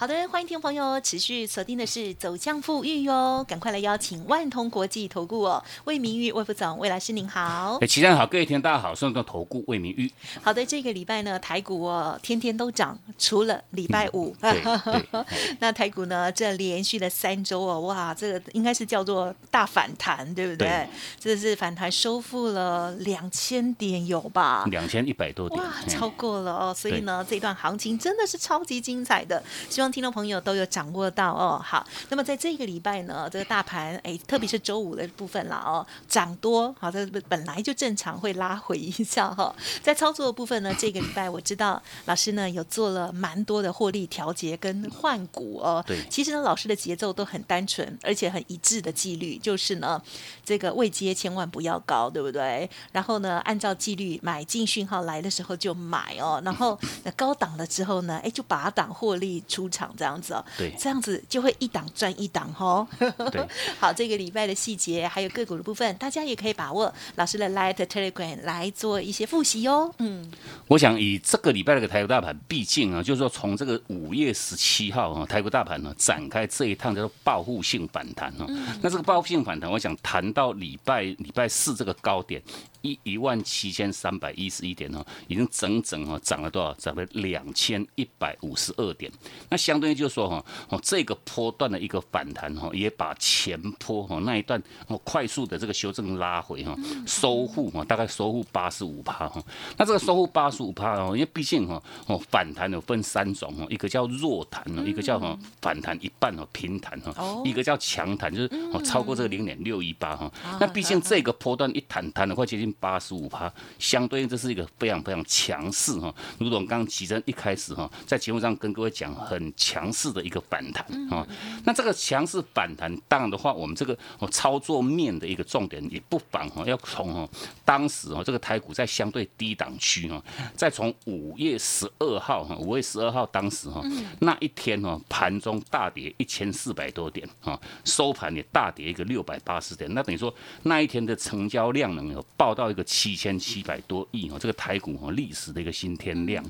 [0.00, 7.78] 好的，欢迎听众朋友持续锁定的是走向富裕哟，赶快来邀请万通国际投顾哦，魏明玉魏副总，魏老师您好。
[7.80, 10.08] 哎，齐上好，各位听大家好，顺的投顾魏明玉。
[10.40, 14.32] 好的，这个礼拜呢，台股哦天天都涨，除了礼拜五。
[14.40, 14.62] 对
[15.58, 20.68] 那台股呢，这连续的三周哦，哇，这个应该是叫做大反弹，对不对？
[20.68, 24.64] 对这是反弹收复了两千点有吧？
[24.70, 26.72] 两千一百多点，哇，嗯超过了哦！
[26.72, 31.60] 所以呢，这段行情真的是超级精彩的，希望听众朋友都有掌握到哦。
[31.64, 45.84] 好，那么在这个礼拜呢，这个大盘哎，特别是周五的部分啦哦，涨多，好，这本来就正常会拉回一下哈、 在操作的部分呢，这个礼拜我知道老师呢有做了蛮多的获利调节跟换股哦。
[45.86, 50.00] 对其实呢，老师的节奏都很单纯，而且很一致的纪律，就是呢，
[50.44, 52.68] 这个位阶千万不要高，对不对？
[52.92, 62.86] 然后呢，按照纪律买进讯号来的时候就买哦，然后那高档了之后呢，哎，就拔档获利出场这样子哦，对这样子就会一档赚一档哦。
[63.30, 63.46] 对，
[63.78, 69.92] 好，这个礼拜的细节还有个股的部分，大家也可以把握老师的 Light Telegram 来做一些复习哦。
[69.98, 70.30] 嗯，
[70.68, 78.46] 我想以这个礼拜的台股大盘，毕竟啊，就是说从这个五月十七号啊，台股大盘呢展开这一趟叫做报复性反弹哦。
[78.80, 82.42] 那这个报复性反弹，我想谈到礼拜礼拜四这个高点
[82.82, 86.74] 一一万七千三百一十一点哦，已经整整哦涨了多少？
[86.74, 89.10] 涨了两千一百五十二点。
[89.48, 96.76] 那相当于就是说哈哦这个波段的一个反弹哈，也把前坡哈那一段哦快速的这个修正拉回哈，
[97.06, 99.42] 收复哈大概收复八十五趴哈。
[99.76, 110.30] 那这个收复八十五趴哦，因为毕竟哈哦反弹有分三种哦，一个叫弱弹哦，一个叫哈反弹一半哦平弹哈哦，一个叫强弹，就是哦超过这个零点六一八哈。
[110.60, 116.14] 那毕竟这个波段一弹弹的话接近八十五趴，相对应这是一个非常非常强势哈。
[116.38, 121.26] 如同刚刚奇珍一开始哈在节目上跟各位讲很强势的一个反弹啊，
[121.64, 127.28] 那这个强势反弹当然的话，我们这个哦操作面的一个重点也不妨哈要从哈
[127.64, 130.22] 当时哈这个台股在相对低档区哈，
[130.56, 133.82] 再从五月十二号哈五月十二号当时哈
[134.20, 146.44] 那一天哈盘中大跌一千四百多点啊，收盘也大跌一个六百八十点，那等于说那一天的成交量能有报到一个七千七百多亿哦，这个台股哦历史的一个新天量。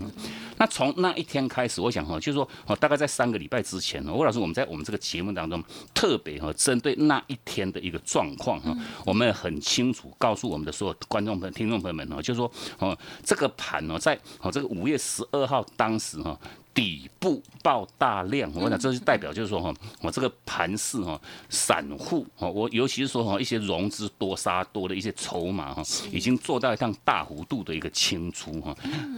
[0.57, 8.75] 那从那一天开始，我想哈，就是说哦，大概在三个礼拜之前呢，魏老师我们在我们这个节目当中特别哈，针对那一天的一个状况哈，
[9.05, 16.39] 我们很清楚告诉我们的所有观众朋友、听众朋友们哦，就是说哦，这个盘哦，在哦这个五月十二号当时哈。
[16.79, 28.73] 底部爆大量，我讲这是代表就是说哈，我这个盘势哈，散户哈，我尤其是说哈一些融资多杀多的一些筹码哈，已经做到一趟大幅度的一个清出哈。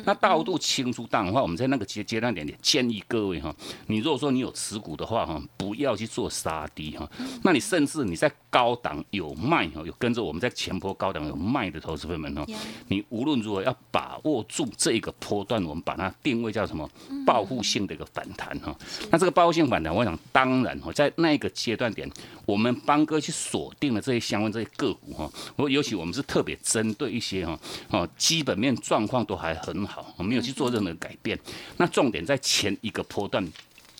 [0.07, 3.55] 那大幅度清出，当然的话，我们在那个阶阶段点建议各位哈，
[3.89, 7.07] 你如果说你有持股的话哈，不要去做杀低哈。
[7.45, 12.47] 那你甚至你在高档有卖哈，有跟着我们在前坡高档有卖的投资朋友们哈，
[12.89, 16.89] 你无论如何要把握住这一个波段，我们把它定位叫什么？
[17.27, 18.75] 报护性的一个反弹哈。
[19.11, 22.09] 那这个报复性反弹，我想当然哈，在那个阶段点，
[22.47, 25.31] 我们邦哥去锁定了这些相关这些个股哈。
[25.57, 27.59] 我尤其我们是特别针对一些哈
[27.91, 31.39] 哦基本面状况都还很好，我没有去做任何改变。
[31.77, 33.47] 那重点在前一个波段。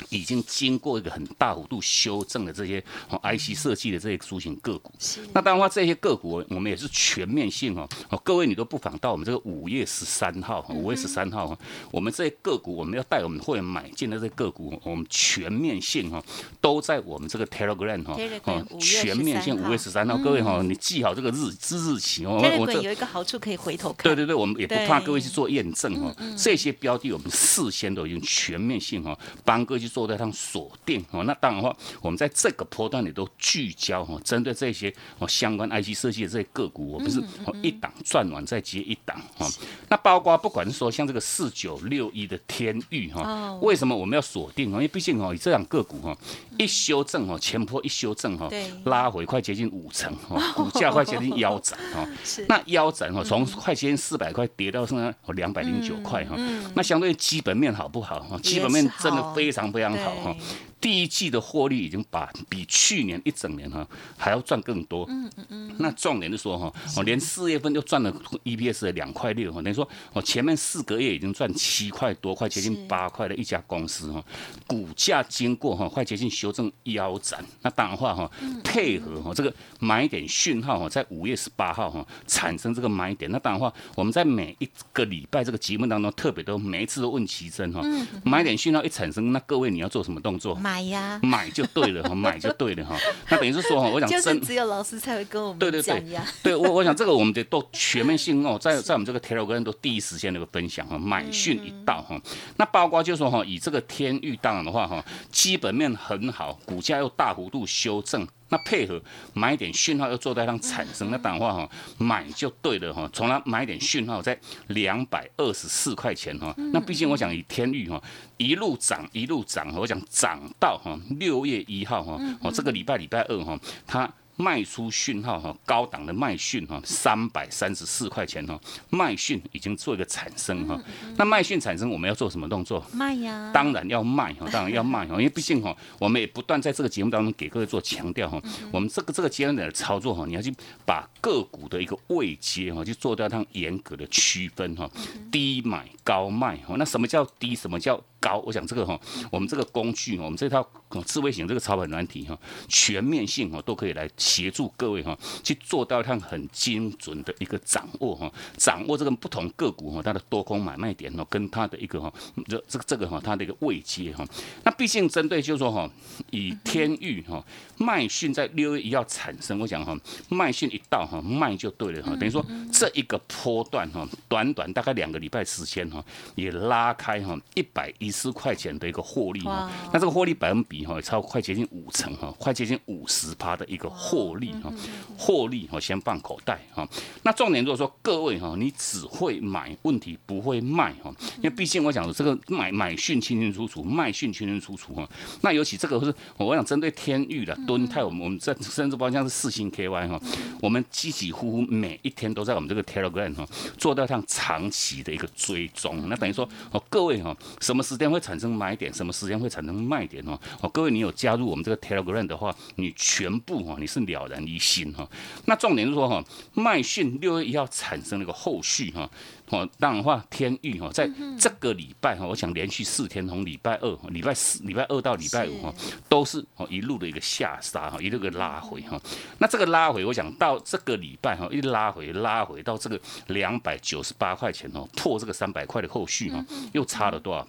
[0.09, 4.93] 已经经过一个很大幅度修正的这些哦 IC 设计的这些族群个股，
[5.33, 11.57] 那当然话这些个股我们也是全面性哦哦，各位你都不妨到我们这个五月十三号，五月十三号，
[11.91, 16.23] 我们这些个股我们要带我们会员买进的这些个股，我们全面性哈
[16.61, 26.15] 都在我们这个 Telegram 哈 Telegram 5月全面性五月十三号，各位哈你记好这个日之日期哦，我 Telegram 有一个好处可以回头看，对对对，我们也不怕各位去做验证哦。
[26.37, 31.25] 这些标的我们事先都已经全面性哈，帮各位去做在上锁定哦。
[31.25, 39.47] 那当然的话，我们在这个波段里都聚焦哦，针对这些哦相关 IC 设计的这些个股，我们是哦一档转完再接一档哦。
[39.89, 44.75] 那包括不管是说像这个四九六一的天域哈哦，为什么我们要锁定哦？
[44.75, 46.17] 因为毕竟哦，以这样个股哈，
[46.59, 48.49] 一修正哦，前坡一修正哈，
[48.85, 52.09] 拉回快接近五成哦， 股价快接近腰斩哦。
[52.49, 56.37] 那腰斩哦，从快接近四百块跌到剩下两百零九块哈，
[56.75, 58.39] 那相对基本面好不好哈？
[58.43, 60.37] 基本面真的非常非样好哈。
[60.81, 63.87] 第一季的获利已经把比去年一整年哈
[64.17, 65.05] 还要赚更多。
[65.09, 65.77] 嗯嗯嗯。
[65.79, 68.11] 那重点是说哈，我，连四月份就赚了
[68.45, 74.25] EPS 的两块六哈，等于说哦前面四个月已经赚七块多块，接近八块的一家公司哈，
[74.67, 77.45] 股价经过哈快接近修正腰斩。
[77.63, 78.31] 那当然话哈，
[78.65, 83.31] 配合哈这个买点讯号哈，在五月十八号哈产生这个买点。
[83.31, 87.83] 那当然话，我们在每一个礼拜这个节目当中，特别多每一次都问奇珍哈，
[88.25, 90.55] 买点讯号一产生，那各位你要做什么动作？
[90.71, 92.97] 买呀，买就对了哈， 买就对了哈。
[93.29, 96.05] 那等于是说哈，我想就是只有老师才会跟我们对对对，
[96.45, 102.21] 对我 我想这个我们得都全面性哦，在在我们这个 Telegram 都第一时间的一个分享哈，买讯一到哈，
[102.57, 108.27] 那包括就说哈，以这个天域当然的话哈，基本面很好，股价又大幅度修正。
[108.51, 109.03] 那配合
[109.33, 113.09] 买点讯号要做在上产生，那当然话哈，买就对了哈。
[113.13, 118.03] 从来买点讯号在两百二十四块钱哈，那毕竟我讲以天域哈
[118.37, 124.13] 一路涨一路涨，我讲涨到哈六月一号哈，哦这个礼拜礼拜二哈它。
[124.41, 128.59] 卖出讯号哈，高档的卖讯哈，三百三十四块钱哈，
[128.89, 130.81] 卖讯已经做一个产生哈。
[131.17, 132.83] 那卖讯产生，我们要做什么动作？
[132.93, 138.41] 卖呀，当然要卖哈， 当然要卖哈，因为毕竟哈，我们也不断在这个节目当中给各位做强调哈，
[138.73, 140.51] 我们这个这个阶段的操作哈，你要去
[140.87, 144.91] 把个股的一个位阶哈，去做掉它严格的区分哈，
[145.31, 146.77] 低买高卖哈。
[146.79, 147.55] 那什么叫低？
[147.55, 148.01] 什么叫？
[148.21, 149.01] 高，我想这个哈，
[149.31, 150.65] 我们这个工具，我们这套
[151.07, 152.39] 智慧型这个操盘软体哈，
[152.69, 162.13] 全面性哈都可以来协助各位哈，去做到它很精准的一个掌握哈，掌握这个不同个股哈它的多空买卖点哦，跟它的一个哈
[162.47, 164.23] 这这个这个哈它的一个位阶哈。
[164.65, 165.91] 那毕竟针对就是说哈，
[166.31, 167.43] 以天域哈
[167.79, 178.10] 卖讯在六月一号产生，我想哈卖讯一到哈卖就对了哈，等于说这一个波段哈，短短大概两个礼拜时间哈，也拉开哈一百一。
[178.11, 184.73] 十块钱的一个获利哈，那这个获利百分比哈超快接近五成哈，快接近五十趴的一个获利哈，
[185.19, 186.89] 获利哈先放口袋哈。
[187.23, 195.09] 那重点如果说各位哈，你只会买，问题不会卖哈，因为毕竟我讲这个买买讯清清楚楚，卖讯清清楚楚哈。
[195.41, 200.21] 那尤其这个是我想针对天域的敦泰，我们我们这甚至包括像是四星 KY 哈，
[200.61, 203.47] 我们几几乎乎每一天都在我们这个 Telegram 哈
[203.79, 206.07] 做到像长期的一个追踪。
[206.09, 210.39] 那等于说哦，各位哈，什么时间会产生买点，什么时间会产生卖点哦？
[210.61, 215.09] 哦，各位，你有加入我们这个 Telegram 的话，你全部哈，你是了然于心哈。
[215.47, 216.25] 那重点是说哈，
[216.55, 219.09] 卖讯六月一号产生了一个后续哈。
[219.51, 225.75] 哦，当然话天域哈，在这个礼拜哈，我想连续四天，从礼拜二、礼拜四、礼拜二到礼拜五哈，
[226.09, 229.01] 都是哦一路的一个下杀哈，一路个拉回哈。
[229.39, 237.47] 那这个拉回，我想到这个礼拜哈，一拉回拉回到这个两百九十八块钱哦，破这个三百块的后续哈，又差了多少？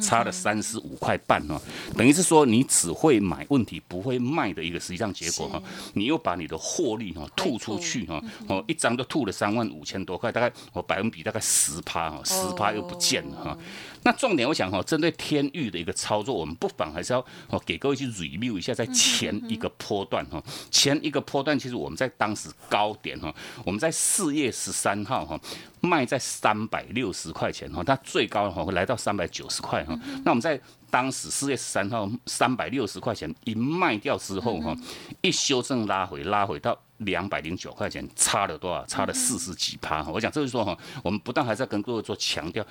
[0.00, 1.60] 差了三十五块半哦，
[1.96, 5.62] 等于是说你只会买问题不会卖的一个实际上结果哈，
[5.94, 13.58] 你又把你的获利哈吐出去哈，哦一张就吐了三万五千多块，大概我百分比大概十趴哈，十趴又不见了哈。
[14.04, 23.34] 那重点我想哈，针对天域的一个操作，我们不妨还是要哦给各位去 review 一下，在前一个波段哈，前一个波段其实我们在当时高点哈，
[23.64, 25.40] 我们在四月十三号哈
[25.80, 29.98] 卖在三百六十块钱哈，它最高的话会来到三百九十块哈。
[30.22, 30.60] 那我们在
[30.90, 34.76] 当时四月十三号三百六十块钱一卖掉之后哈，
[35.22, 38.84] 一修正拉回拉回到两百零九块钱，差了多少？
[38.84, 40.06] 差了四十几趴。
[40.10, 42.62] 我讲这是说哈，我们不但还在跟各位做强调。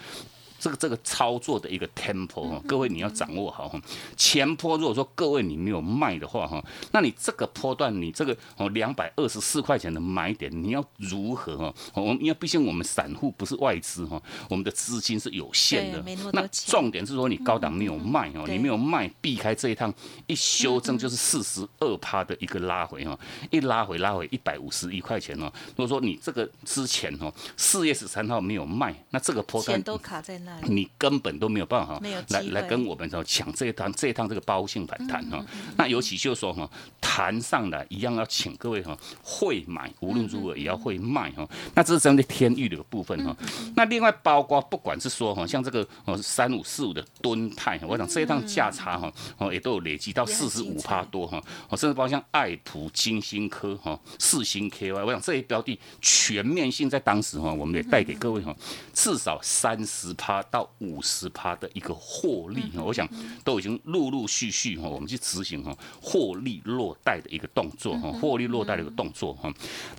[0.64, 3.78] 这个这个操作的一个 tempo 哈，各位你要掌握好哈。
[4.16, 11.76] 前坡如果说各位你没有卖的话哈，那你这个波段你这个哦两百二十四块钱的买点，你要如何哈？
[11.94, 16.02] 我们因为毕竟我们散户不是外资哈，我们的资金是有限的。
[16.32, 19.94] 那重点是说你高档没有卖哦，你没有卖，避开这一趟
[20.28, 23.20] 一修正就是四十二趴的一个拉回哈，
[23.52, 25.52] 一拉回拉回一百五十一块钱哦。
[25.76, 30.53] 如果说你这个之前哦四月十三号没有卖，那这个波段都卡在那。
[30.64, 35.44] 你根本都没有办法来来跟我们说抢这一趟这一趟这个包性反弹哈，
[35.78, 36.70] 那尤其就是说哈
[37.02, 41.48] 谈上来一样要请各位哈会买，无论如何也要会卖哈。
[41.74, 43.36] 那这是针对天域的部分哈。
[43.76, 51.42] 那另外包括不管是说哈像这个哦三五四五的吨泰，我想这一趟价差哈哦也都有累积到四十五趴多哈。
[51.70, 58.56] 哦甚至包括像爱普金星科哈四星 KY，我想这些标的全面性在当时哈我们也带给各位哈
[58.94, 60.43] 至少三十趴。
[60.44, 63.08] 到五十趴的一个获利哈，我想
[63.44, 69.52] 都已经陆陆续续哈，我们去执行哈获利落袋的一个动作哈，获利落袋的一个动作哈。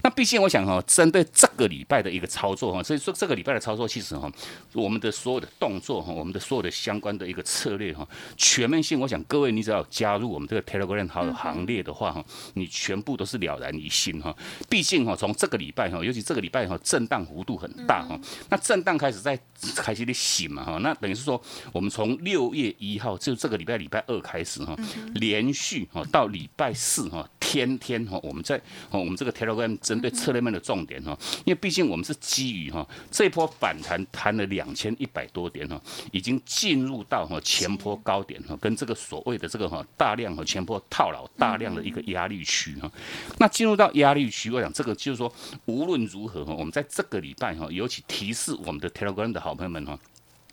[0.02, 4.30] 那毕竟我想哈，针对这个礼拜的一个操作哈，所以说这个礼拜的操作其实哈，
[4.72, 12.24] 我们的所有的动作哈，我们的所有的相关的一个策略哈，全面性，我想各位你只要加入我们这个 Telegram 好友行列的话哈，
[12.54, 14.34] 你全部都是了然于心哈。
[14.68, 18.18] 毕竟哈，从这个礼拜哈，尤其这个礼拜哈，震荡幅度很大哈，
[18.50, 19.38] 那震荡开始在
[19.76, 21.40] 开始的醒嘛哈，那等于是说，
[21.72, 24.74] 我们从六月一号就这个礼拜礼拜二开始哈，
[25.14, 27.28] 连续哈到礼拜四哈。
[27.38, 28.56] 天天哈，我们在
[28.90, 42.90] 哦，我们这个 Telegram 针对策略面的重点哈，因为毕竟我们是基于哈这波反弹弹了两千一百多点哈，已经进入到哈前坡高点哈，跟这个所谓的这个哈大量和前坡套牢大量的一个压力区哈。
[43.38, 45.32] 那进入到压力区，我想这个就是说，
[45.66, 49.96] 无论如何哈，我们在这个礼拜哈，尤其提示我们的 Telegram 的好朋友们哈。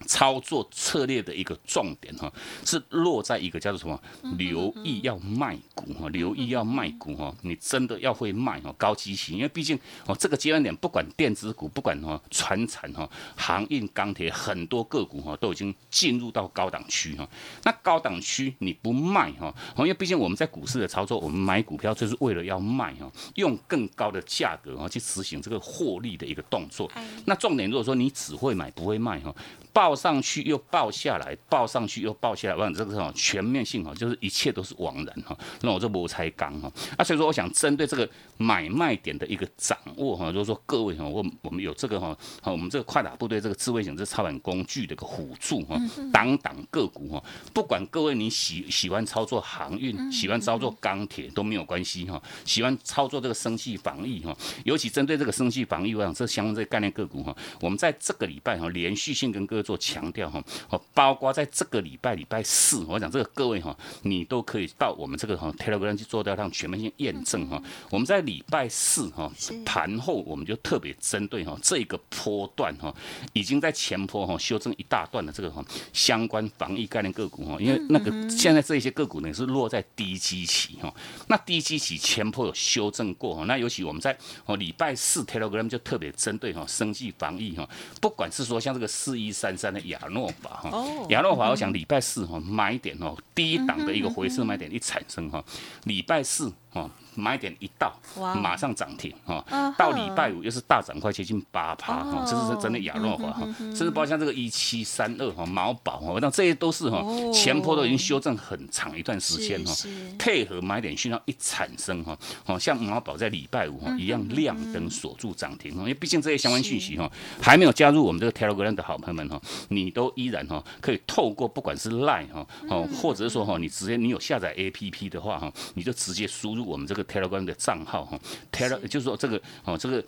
[0.01, 2.31] 操作策略的一个重点哈，
[2.65, 3.99] 是落在一个叫做什么？
[4.37, 17.27] 留意要卖股哈，留意要卖股哈，你真的要会卖哈，高基型，因为毕竟哦，这个阶段点，不管电子股，不管哈，船产哈，航运、钢铁，很多个股哈，都已经进入到高档区哈。
[17.63, 26.89] 那高档区你不卖哈，因为毕竟我们在股市的操作，我们买股票就是为了要卖哈，用更高的价格哈去执行这个获利的一个动作。
[27.25, 29.33] 那重点如果说你只会买不会卖哈。
[29.71, 33.11] 报上去又报下来，报上去又报下来，我想这个哈。
[33.13, 35.37] 全面性哈，就是一切都是枉然哈。
[35.61, 45.79] 那我这摩才刚哈，啊，所以说我想针对这个买卖点的一个掌握哈，就是说各位哈，我我们有这个哈，我们这个快打部队这个智慧型这操盘工具的一个辅助哈，
[46.11, 47.23] 挡挡个股哈，
[47.53, 67.61] 不管各位你喜喜欢操作航运，喜欢操作钢铁都没有关系哈，喜欢操作这个生气防疫哈，尤其针对这个生气防疫，我想这相关这个概念个股哈，我们在这个礼拜哈连续性跟各位做强调哈，哦，包括在这个礼拜礼拜四，我讲这个各位哈，你都可以到我们这个哈 Telegram 去做掉让全面性验证哈。
[67.89, 69.31] 我们在礼拜四哈
[69.63, 72.93] 盘后，我们就特别针对哈这个波段哈，
[73.33, 75.63] 已经在前坡哈修正一大段的这个哈
[75.93, 80.93] 相关防疫概念个股哈，因为那个现在这些个股呢是落在低基期哈，
[81.27, 89.50] 那低基期前坡有修正过哈，那尤其我们在哦礼拜四 Telegram 就特别针对哈生计防疫哈，不管是说像这个四一三。
[89.57, 90.71] 三的亚诺法哈，
[91.09, 95.43] 亚诺法，我想礼拜四哈买点哦，第一档的一个回撤买点一产生哈，
[95.83, 96.89] 礼拜四哈。
[97.15, 99.43] 买点一到，马上涨停哈，
[99.77, 109.73] 到礼拜五又是大涨，快接近八趴哈，这是真的亚诺华哈，甚至包括像这个一七三二哈，毛宝哈，那这些都是哈，前坡都已经修正很长一段时间哈，
[110.17, 127.00] 配合买点讯号一产生哈，哦，像毛宝在礼拜五哈一样亮灯锁住涨停哈，因为毕竟这些相关讯息哈，还没有加入我们这个 Telegram 的好朋友们哈，你都依然哈可以透过不管是 Line 哈哦，或者是说哈你直接你有下载 APP 的话哈，你就直接输入我们这个。
[127.03, 128.19] Telegram 的账号哈
[128.51, 130.03] ，Tele 就是说这个哦，这个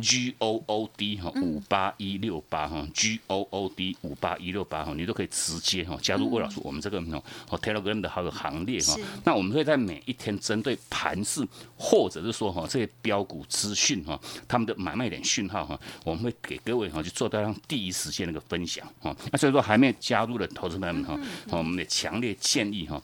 [0.00, 7.00] G O O D 哈五八一六八哈，G O O D 五八一六八哈，你都可以直接哈加入魏老师我们这个
[7.50, 8.96] 哦 Telegram 的好友行列哈。
[9.24, 11.44] 那我们会在每一天针对盘市
[11.76, 19.14] 或者是说哈这些标股资讯哈，他们的买卖点讯号哈，我们会给各位哈去做到让第一时间那个分享哈。
[19.32, 21.18] 那所以说还没有加入的投资朋友们哈，
[21.50, 23.02] 我们也强烈建议哈。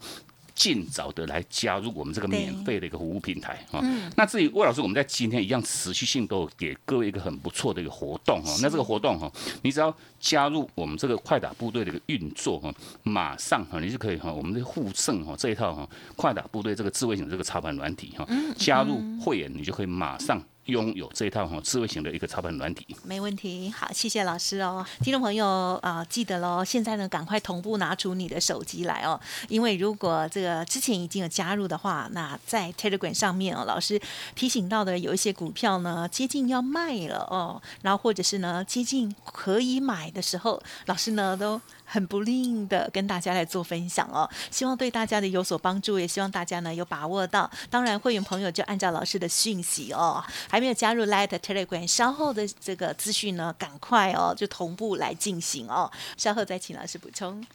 [0.55, 3.81] 尽早的来加入我们这个免费的一个服务平台哈。
[4.17, 8.53] 那至于魏老师，我们在今天一样持续性都给各位一个很不错的一个活动哈。
[8.63, 9.31] 那这个活动哈，
[9.63, 20.41] 你只要加入我们这个快打部队的一个运作哈，马上哈，你就可以哈，我们的护胜哈这一套哈，快打部队这个智慧型这个操盘软体哈，加入会员你就可以马上。
[20.66, 23.71] 拥有这一套哈智慧型的一个操盘软体，没问题。
[23.71, 25.47] 好，谢谢老师哦，听众朋友
[25.83, 34.00] 啊，记得喽，现在呢赶快同步拿出你的手机来哦，因为如果这个之前已经有加入的话，那在 Telegram 上面哦，老师
[34.35, 41.61] 提醒到的有一些股票呢接近要卖了哦，然后或者是呢接近可以买的时候，老师呢都。
[41.95, 47.49] 很不吝的跟大家来做分享哦，希望对大家的有所帮助，也希望大家呢有把握到。
[47.71, 50.21] 当然，会员朋友就按照老师的讯息哦，
[50.51, 55.89] 还没有加入 Light Telegram，稍后的这个资讯呢，赶快哦就同步来进行哦。
[56.17, 57.47] 稍后再请老师补充。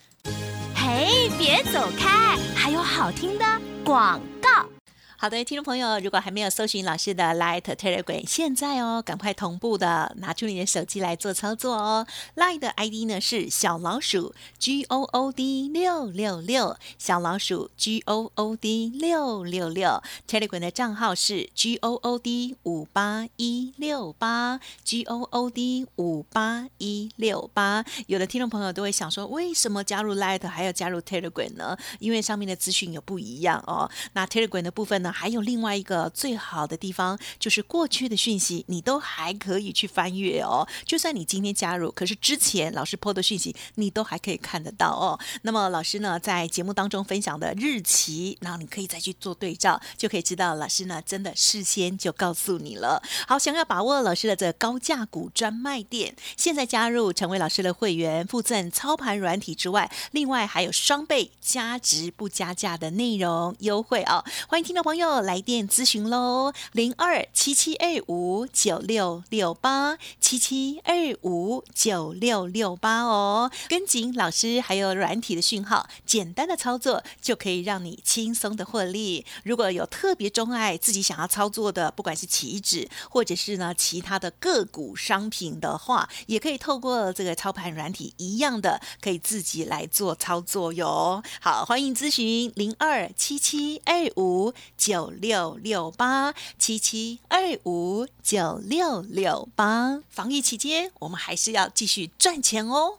[0.73, 3.45] 嘿，别走开，还有好听的
[3.83, 4.78] 广告。
[5.21, 12.07] 好的，听众朋友，如果还没有搜寻老师的 Light Telegram，现在哦，赶快同步的拿出你的手机来做操作哦。
[12.37, 20.01] Light 的 ID 呢是小老鼠 G O O D 六六六，小老鼠 G O O D 六六六。
[20.25, 27.83] Telegram 的账号是 G O O D 五八一六八 G O O D 五八一六八。
[28.07, 31.77] 有的听众朋友都会想说，为什么加入 Light 还要加入 Telegram 呢？
[31.99, 33.91] 因为上面的资讯有不一样哦。
[34.13, 35.08] 那 Telegram 的部分呢？
[35.11, 40.67] 还有另外一个最好的地方，就是过去的讯息你都还可以去翻阅哦。
[40.85, 45.19] 就算你今天加入，可是之前老师 PO 的讯息你都还可以看得到哦。
[45.43, 53.01] 那么老师呢，在节目当中分享的日期，然后你可以再去做对照，就可以知道老师呢真的事先就告诉你了。
[53.27, 64.23] 好，想要把握老师的这高价股专卖店，现在加入成为老师的会员，附赠操盘软体之外，另外还有双倍加值不加价的内容优惠哦。
[64.47, 64.98] 欢迎听众朋友。
[64.99, 79.25] 友来电咨询喽，零二七七二五九六六八七七二五九六六八哦，跟紧老师还有软体的讯号，简单的操作就可以让你轻松的获利。
[79.43, 91.23] 如果有特别钟爱自己想要操作的，不管是期指或者是呢其他的个股商品的话，也可以透过这个操盘软体一样的，可以自己来做操作哟。
[91.39, 94.53] 好，欢迎咨询零二七七二五。
[94.89, 102.93] 九六六八七七二五九六六八，防疫期间我们还是要继续赚钱哦。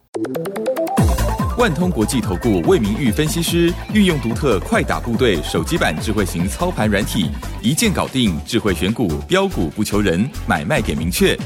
[1.59, 7.28] 万通国际投顾魏明玉分析师运用独特快打部队手机版智慧型操盘软体，
[7.61, 11.37] 一键搞定智慧选股标股不求人，买卖给明确，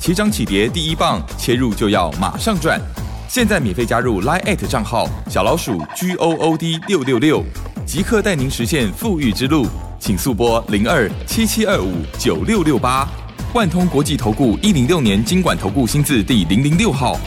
[0.00, 2.80] 起涨起跌第一棒，切入就要马上赚。
[3.28, 7.44] 现在免费加入 Line 账号小老鼠 G O O D 六六六。
[7.86, 9.66] 即刻带您实现富裕之路，
[10.00, 13.06] 请速拨零二七七二五九六六八，
[13.52, 17.18] 万通国际投顾一零六年经管投顾新字第零零六号。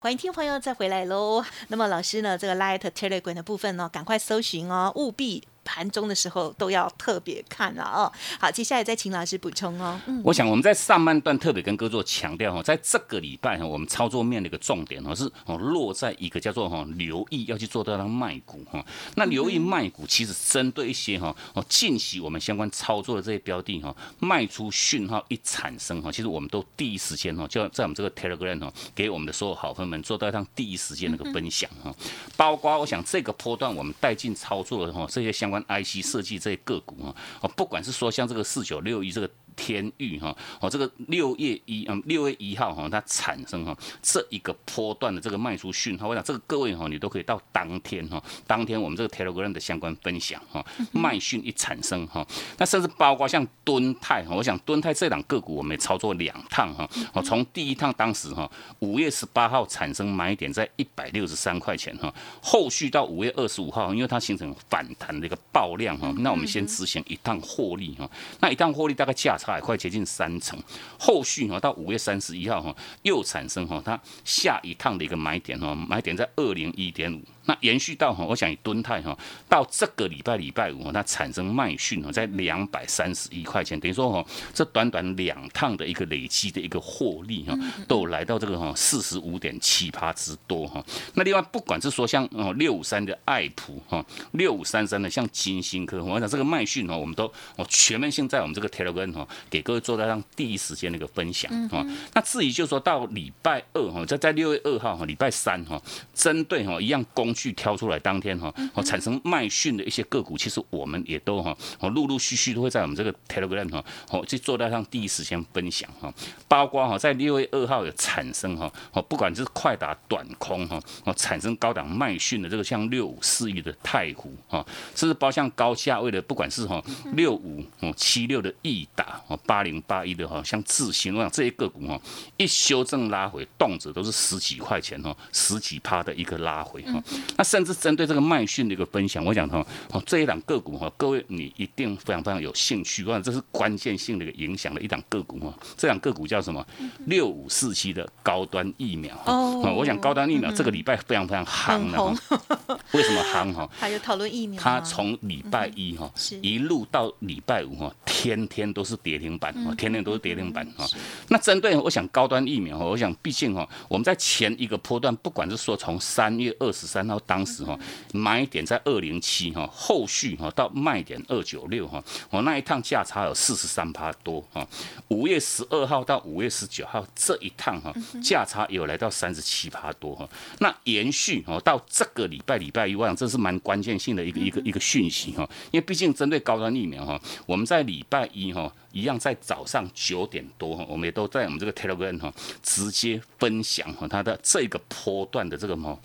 [0.00, 1.44] 欢迎听朋友再回来喽。
[1.68, 5.46] 那么老师呢，这个 Light Telegram 的部分呢，赶快搜寻哦，务必。
[5.64, 8.12] 盘中的时候都要特别看了哦。
[8.38, 10.00] 好，接下来再请老师补充哦。
[10.06, 18.84] 嗯，我想我们在上半段特别跟各位做强调哈，在这个礼拜哈，我们操作面的一个重点哦是哦落在一个叫做哈留意要去做到那卖股哈。
[19.16, 31.94] 那留意卖股其实针对一些哈哦近期我们相关操作的这些标的哈卖出讯号一产生哈，其实我们都第一时间哈就要在我们这个 Telegram 哦给我们的所有好朋友们做到一第一时间那个分享哈。
[32.36, 35.53] 包括我想这个波段我们带进操作的哈这些相关。
[35.62, 37.14] IC 设计这些个股啊，
[37.56, 39.30] 不管是说像这个四九六一这个。
[39.56, 52.26] 天域哈哦，这个六月一嗯六月一号哈，它产生哈这一个波段的这个卖出讯号，我想这个各位哈，你都可以到当天哈，当天我们这个 Telegram 的相关分享哈，卖讯一产生哈，
[52.58, 58.50] 那甚至包括像敦泰哈，我想敦泰这档个股我们也操作两趟哈，哦，从第一趟当时哈
[58.80, 69.38] 五月十八号产生买点在一百六十三块钱哈，后续到五月二十五号，因为它形成反弹的一个爆量哈，那我们先执行一趟获利哈，那一趟获利大概价。
[69.44, 70.58] 差快接近三成，
[70.98, 77.22] 后续哈到五月三十一号哈又产生哈它下一趟的一个买点哈，买点在二零一点五。
[77.46, 79.16] 那延续到哈，我想以敦泰哈，
[79.48, 87.54] 到这个礼拜礼拜五，它产生卖讯哈，在两百三十一块钱，等于说哈，这短短两趟的一个累积的一个获利哈，
[87.86, 90.82] 都来到这个哈四十五点七八之多哈。
[91.12, 94.02] 那另外不管是说像哦六五三的爱普哈，
[94.32, 97.26] 六五三三的像金星科，我想这个卖讯哦，我们都
[97.56, 101.84] 哦全面性在我们这个 Telegram 哈，给各位做到让第一时间的一个分享啊。
[102.14, 105.78] 那至于就说到礼拜二哈，在在六月二号哈，礼拜三哈，
[106.14, 107.33] 针对哈一样公。
[107.34, 116.12] 去挑出来当天哈，哦产生卖讯的一些个股，其实我们也都哈，哦陆陆续续都会在我们这个 Telegram 哈，哦去做到上第一时间分享哈，
[116.46, 126.82] 包括哈在六月二号有产生哈，哦不管是快打短空哈，哦产生高档卖讯的这个像六五四亿的太湖哈，甚至包像高价位的，不管是哈
[127.14, 132.00] 六五哦七六的易达哦八零八一的哈，像智新我想这些个股哈，
[132.36, 137.02] 一修正拉回，动辄都是十几块钱哈，十几趴的一个拉回哈。
[137.36, 145.52] 那甚至针对这个麦讯的一个分享，我讲哈，哦这一档个股哈，各位你一定非常非常有兴趣，我想这是关键性的一个影响的一档个股哈。
[145.76, 146.64] 这档个股叫什么？
[147.06, 149.74] 六五四七的高端疫苗哦。
[149.76, 153.66] 我想高端疫苗这个礼拜非常非常夯的，为什么夯哈？
[153.72, 154.60] 还有讨论疫苗。
[154.60, 160.86] 它从礼拜一哈一路到礼拜五哈，天天都是跌停板，天天都是跌停板哈。
[161.28, 167.14] 那针对我想高端疫苗，我想毕竟哈，我们在前一个波段，不管是说从三月二十三号。
[167.14, 167.78] 到当时哈
[168.12, 174.66] 买点在二零七哈，后续哈到卖点二九六哈，我那一趟价差有四十三趴多哈。
[175.08, 180.28] 五月十二号到五月十九号这一趟哈，价差有来到三十七趴多哈。
[180.58, 188.70] 那延续哦到这个礼拜礼拜一，我想这是蛮关键性的一个一个一个讯息哈，因为毕竟针对高端疫苗哈，我们在礼拜一哈。
[188.94, 192.32] 一样在早上九点多哈，我们也都在我们这个 Telegram 哈，
[192.62, 195.98] 直接分享哈它的这个波段的这个么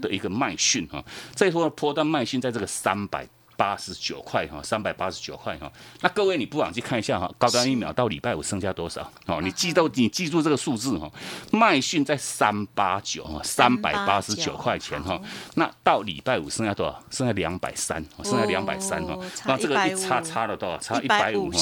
[0.00, 1.04] 的一个脉讯哈，
[1.34, 3.28] 这一波波段脉讯在这个三百。
[3.58, 5.70] 八十九块哈，三百八十九块哈。
[6.00, 9.02] 那各位你不妨去看一下哈，高端疫苗到礼拜五剩下多少？
[9.26, 11.10] 哦，你记到你记住这个数字哈，
[11.50, 15.20] 麦讯在三八九哈，三百八十九块钱哈。
[15.56, 17.02] 那到礼拜五剩下多少？
[17.10, 19.18] 剩下两百三，剩下两百三哈。
[19.44, 20.78] 那这个一差差了多少？
[20.78, 21.58] 差一百五哈。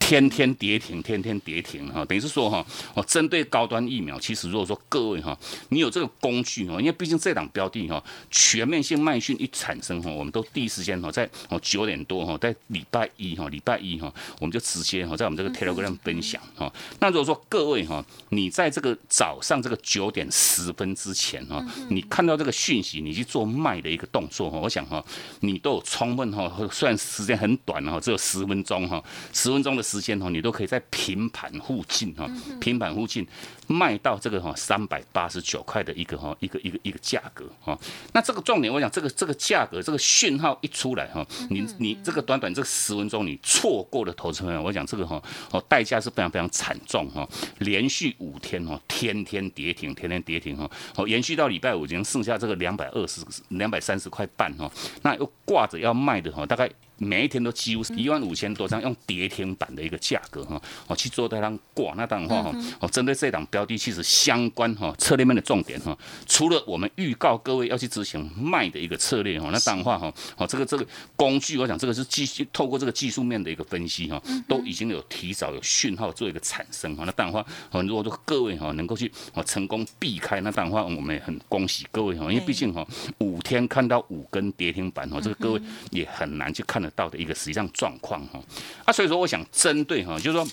[0.00, 2.04] 天天跌停，天天跌停哈。
[2.04, 11.27] 等于是说哈，哦，针对高端疫苗，其实如果说各位哈，你有这个工具哈，因为毕竟这档标的哈，全面性麦讯一产生哈，我们都第一时间哈在。
[11.48, 16.72] 哦，九点多哈，在礼拜一哈，礼拜一哈，我们就直接哈，在我们这个 Telegram 分享哈。
[17.00, 25.04] 那如果说各位哈，你在这个早上这个九点十分之前哈，你看到这个讯息，你去做卖的一个动作哈，我想哈，
[25.40, 32.28] 你都有充分哈，虽然时间很短哈，只有十分钟哈，十分钟的时间哈，你都可以在平盘附近哈，
[32.60, 33.26] 平盘附近
[33.66, 37.78] 卖到这个哈三百八十九块的一个哈一个一个一个价格哈。
[38.12, 41.17] 那这个重点，我想这个这个价格这个讯号一出来哈。
[41.50, 47.28] 你你这个短短这十分钟你错过了投资朋友，我讲这个哈哦代价是非常非常惨重哈，
[47.58, 54.70] 连续五天哦天天跌停，天天跌停哈，哦延续到礼拜五已经剩下这个两百二十两百三十块半哈，
[55.02, 56.70] 那又挂着要卖的哈，大概。
[56.98, 82.84] 每一天都几乎是一万五千多张，用跌停板的一个价格哈，哦去做这张挂那档话哈，哦针对这档标的其实相关哈策略面的重点哈，除了我们预告各位要去执行卖的一个策略哈，那当话哈，哦这个这个工具我想这个是技透过这个技术面的一个分析哈，都已经有提早有讯号做一个产生哈，那当话哦如果说各位哈能够去哦成功避开那当话，我们也很恭喜各位哈，因为毕竟哈
[83.18, 86.87] 五天看到五根跌停板哈，这个各位也很难去看得。
[86.94, 88.40] 到的一个实际上状况哈，
[88.84, 90.46] 啊，所以说我想针对哈，就是说。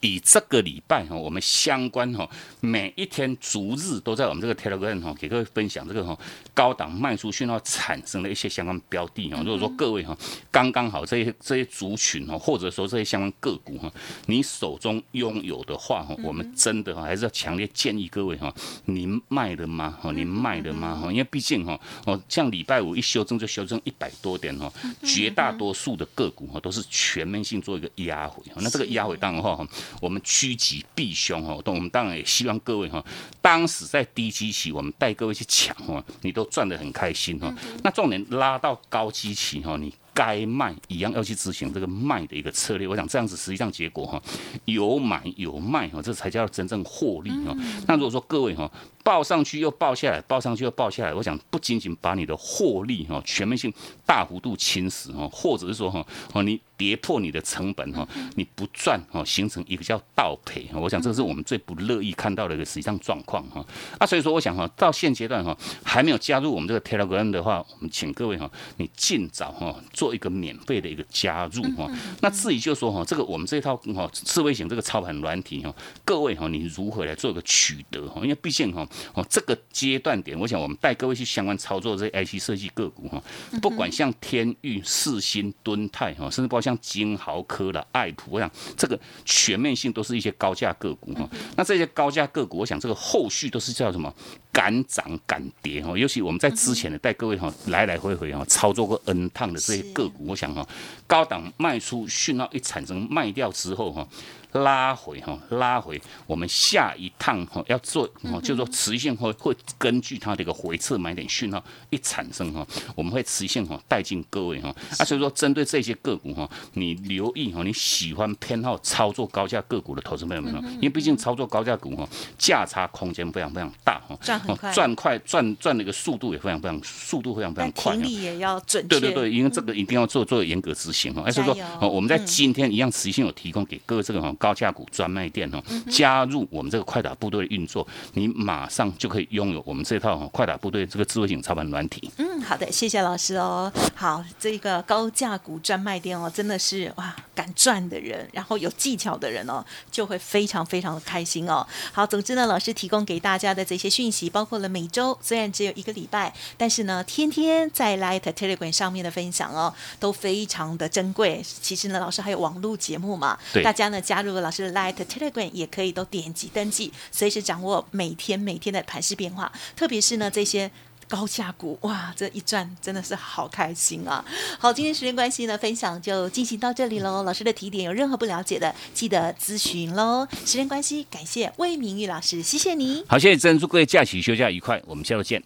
[0.00, 2.28] 以这个礼拜哈，我们相关哈
[2.60, 6.18] 每一天逐日都在我们这个 Telegram 哈，给各位分享这个哈
[6.54, 9.42] 高档卖出讯号产生的一些相关标的哈。
[9.44, 10.16] 如果说各位哈
[10.50, 13.92] 刚刚好这些这些族群哈，或者说这些相关个股哈，
[14.26, 18.54] 你手中拥有的话哈，我们真的哈还是要强烈建议各位哈，
[18.84, 19.96] 您卖了吗？
[20.00, 20.94] 哈，您卖了吗？
[20.94, 29.66] 哈，因为毕竟哈哦，像礼拜五一修正就修正一百多点哈，绝大多数的个股哈都是全面性做一个压回，那这个压回当然话哈。
[30.00, 33.04] 我们趋吉避凶哈，我们当然也希望各位哈，
[33.40, 37.54] 当时在低基期，我们带各位去抢哈，你都赚得很开心哈。
[37.82, 42.86] 那重点拉到高基期哈，你该卖一样要去执行这个卖的一个策略。
[42.86, 44.22] 我想这样子实际上结果哈，
[44.64, 47.54] 有买有卖哈，这才叫真正获利哈。
[47.86, 48.70] 那如果说各位哈。
[49.06, 51.14] 报上去又报下来，报上去又报下来。
[51.14, 53.72] 我想不仅仅把你的获利哈全面性
[54.04, 60.68] 大幅度侵蚀哈，或者是说哈哦你跌破你的成本哈，你不赚哈，形成一个叫倒赔。
[60.74, 63.64] 我想这个是我们最不乐意看到的一个实际上状况哈。
[63.98, 71.88] 啊，所以说我想哈，到现阶段哈还没有加入我们这个 Telegram 的话，我们请各位哈，你尽早哈做一个免费的一个加入哈。
[72.22, 75.72] 那至于就说哈，这个我们这套哈智慧型这个操盘软体哈，
[76.04, 78.20] 各位哈你如何来做一个取得哈？
[78.22, 78.84] 因为毕竟哈。
[79.14, 83.22] 哦，这个阶段点，我想我们带各位去相关操作这些 IC 设计个股哈，
[83.60, 91.28] 不管像天域、四星、敦泰哈，甚至包括像金豪科的爱普，我想这个全面性都是一些高价个股哈。
[91.56, 94.12] 那这些高价个股，我想这个后续都是叫什么？
[94.52, 95.96] 敢涨敢跌哈。
[95.98, 100.66] 尤其我们在之前的带各位哈来来回回哈操作过 N 趟的这些个股，我想哈
[101.06, 104.06] 高档卖出讯号一产生卖掉之后哈。
[104.52, 108.08] 拉回哈，拉回，我们下一趟哈要做，
[108.42, 134.34] 就是说持续性会会根据它的一个回撤买点讯号一产生哈，我们会持续性哈带进各位哈，啊所以说针对这些个股哈，你留意哈，你喜欢偏好操作高价个股的投资朋友们哈，因为毕竟操作高价股哈，价差空间非常非常大哈，赚很快，赚快赚赚的一个速度也非常非常速度非常非常快，停利也要准确，对对对，因为这个一定要做做严格执行哈，所以说我们在今天一样持续性有提供给各位这个哈。
[134.36, 142.10] 高价股专卖店哦，加入我们这个快打部队的运作，你马上就可以拥有我们这套快打部队这个智慧型操盘软体。
[142.18, 143.72] 嗯，好的，谢谢老师哦。
[143.94, 151.66] 好，这个高价股专卖店哦，真的是哇，敢赚的人，然后有技巧的人哦，就会非常非常的开心哦。
[151.92, 161.42] 好，总之呢，老师提供给大家的这些讯息，包括了每周虽然只有一个礼拜，但是呢，天天在 Light Telegram 上面的分享哦，都非常的珍贵。
[161.44, 170.70] 其实呢，老师还有网络节目嘛，大家呢加入了老师的 Light Telegram 也可以都点击登记，随时掌握每天每天的盘势变化，特别是呢这些。
[171.08, 174.24] 高价股哇，这一赚真的是好开心啊！
[174.58, 177.22] 好，今天时间关系呢，分享就进行到这里喽。
[177.22, 180.26] 老师的提点有任何不了解的，记得咨询喽。
[180.44, 183.04] 时间关系，感谢魏明玉老师，谢谢你。
[183.08, 185.40] 好，谢谢珍珠，各位假期休假愉快，我们下周见。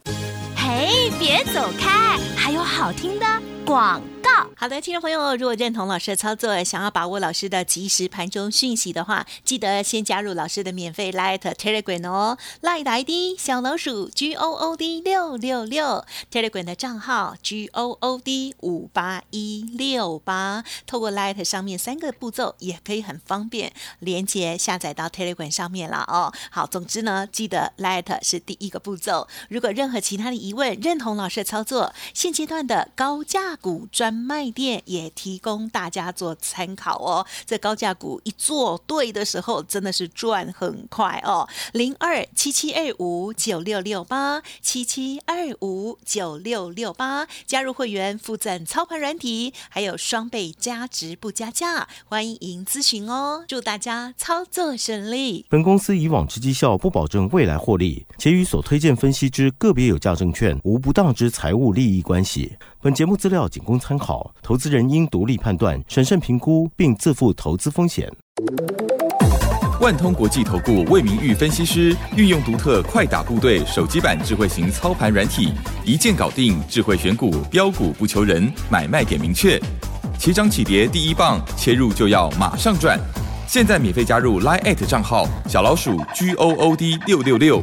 [0.57, 3.27] 嘿，别走开，还有好听的
[3.66, 4.01] 广。
[4.61, 12.37] 好的，听众朋友，如果认同老师的操作，想要把握老师的即时盘中讯息的话，记得先加入老师的免费 Light Telegram 哦。
[12.61, 20.62] Light ID 小老鼠 G O O D 六六六，Telegram 的账号 G O O D 五八一六八。
[20.87, 26.31] 透过 Light 上面三个步骤，也可以很方便连接下载到 Telegram 上面了哦。
[26.51, 29.27] 好，总之呢，记得 Light 是第一个步骤。
[29.49, 37.27] 如果任何其他的疑问，认同老师的操作，现阶段的高价股专卖店也提供大家做参考哦。
[37.47, 41.49] 这高价股一做对的时候，真的是赚很快哦。
[41.73, 53.45] 零二七七二五九六六八七七二五九六六八，加入会员附赠操盘软体，还有双倍加值不加价，欢迎咨询哦。
[53.49, 55.47] 祝大家操作顺利。
[55.49, 62.57] 本公司以往之绩效不保证未来获利，且与所推荐分析之个别有价证券无不当之财务利益关系。
[62.83, 68.11] 本节目资料仅供参考，投资人应独立判断、审慎评估，并自负投资风险。
[69.83, 75.53] 万通国际投顾魏明玉分析师运用独特快打部队手机版智慧型操盘软体，
[75.85, 79.61] 一键搞定智慧选股，标股不求人，买卖点明确，
[80.19, 82.99] 起涨起跌第一棒，切入就要马上赚。
[83.47, 87.62] 现在免费加入 Line 账号小老鼠 G O O D 六六六，